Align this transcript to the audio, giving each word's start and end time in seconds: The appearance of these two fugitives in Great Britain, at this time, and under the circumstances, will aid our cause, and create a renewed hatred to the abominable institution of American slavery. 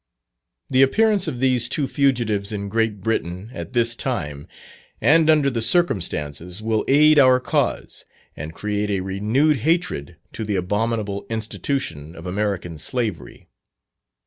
The 0.71 0.81
appearance 0.81 1.27
of 1.27 1.37
these 1.37 1.69
two 1.69 1.85
fugitives 1.85 2.51
in 2.51 2.69
Great 2.69 3.01
Britain, 3.01 3.51
at 3.53 3.73
this 3.73 3.95
time, 3.95 4.47
and 4.99 5.29
under 5.29 5.51
the 5.51 5.61
circumstances, 5.61 6.59
will 6.59 6.83
aid 6.87 7.19
our 7.19 7.39
cause, 7.39 8.03
and 8.35 8.51
create 8.51 8.89
a 8.89 9.01
renewed 9.01 9.57
hatred 9.57 10.17
to 10.33 10.43
the 10.43 10.55
abominable 10.55 11.27
institution 11.29 12.15
of 12.15 12.25
American 12.25 12.79
slavery. 12.79 13.45